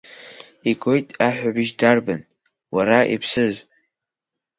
[0.69, 2.21] Игоит аҳәҳәабжь дарбан,
[2.75, 3.55] уара, иԥсыз?